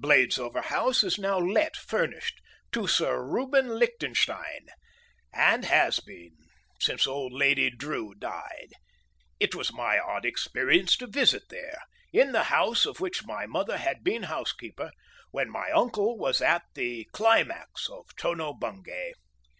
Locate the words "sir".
2.86-3.20